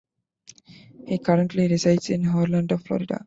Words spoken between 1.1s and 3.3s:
currently resides in Orlando, Florida.